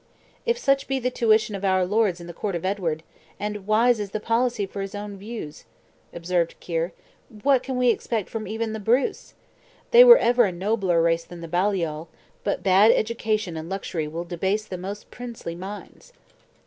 [0.47, 3.03] "If such be the tuition of our lords in the court of Edward
[3.39, 5.65] and wise is the policy for his own views!"
[6.11, 6.91] observed Ker,
[7.43, 9.35] "what can we expect from even the Bruce?
[9.91, 12.07] They were ever a nobler race than the Baliol;
[12.43, 16.13] but bad education and luxury will debase the most princely minds."